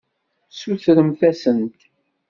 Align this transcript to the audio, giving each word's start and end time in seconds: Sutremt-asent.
Sutremt-asent. 0.49 1.75